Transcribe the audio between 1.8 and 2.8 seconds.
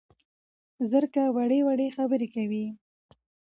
خبرې کوي